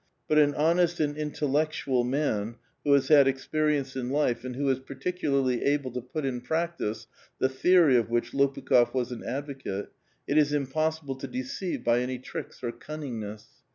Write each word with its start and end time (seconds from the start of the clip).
But 0.27 0.39
an 0.39 0.55
honest 0.55 0.99
and 0.99 1.15
intellectual 1.15 2.03
man, 2.03 2.55
who 2.83 2.93
has 2.93 3.09
had 3.09 3.27
experience 3.27 3.95
in 3.95 4.09
life, 4.09 4.43
and 4.43 4.55
who 4.55 4.67
is 4.69 4.79
particularly 4.79 5.63
able 5.63 5.91
to 5.91 6.01
put 6.01 6.25
in 6.25 6.41
practice 6.41 7.05
the 7.37 7.47
theory 7.47 7.97
of 7.97 8.09
which 8.09 8.31
Lopukh6f 8.33 8.95
was 8.95 9.11
an 9.11 9.23
advocate, 9.23 9.91
it 10.27 10.39
is 10.39 10.53
impossible 10.53 11.17
to 11.17 11.27
deceive 11.27 11.83
by 11.83 11.99
any 11.99 12.17
tricks 12.17 12.63
or 12.63 12.71
cunningness. 12.71 13.61